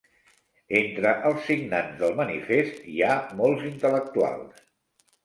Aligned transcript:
Entre 0.77 1.11
els 1.29 1.43
signants 1.49 1.99
del 1.99 2.15
manifest 2.21 2.79
hi 2.93 2.97
ha 3.09 3.11
molts 3.43 3.67
intel·lectuals. 3.71 4.65